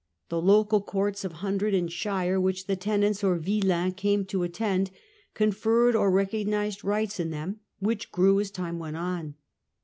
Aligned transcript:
The 0.29 0.41
local 0.41 0.81
courts 0.81 1.23
of 1.23 1.31
hundred 1.45 1.75
and 1.75 1.91
shire, 1.91 2.41
which 2.41 2.65
the 2.65 2.75
tenants 2.75 3.23
(or 3.23 3.37
villeins) 3.37 3.93
came 3.97 4.25
to 4.25 4.41
attend, 4.41 4.89
conferred 5.35 5.95
or 5.95 6.09
recognized 6.09 6.83
rights 6.83 7.19
in 7.19 7.29
them, 7.29 7.59
which 7.77 8.11
grew 8.11 8.39
as 8.39 8.49
time 8.49 8.79
went 8.79 8.97
on. 8.97 9.35